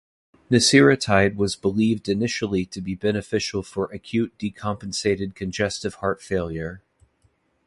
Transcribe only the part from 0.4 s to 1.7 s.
Neseritide was